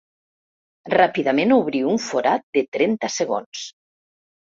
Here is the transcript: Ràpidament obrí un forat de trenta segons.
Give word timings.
Ràpidament 0.93 1.53
obrí 1.55 1.81
un 1.91 1.99
forat 2.05 2.47
de 2.59 2.63
trenta 2.79 3.11
segons. 3.17 3.63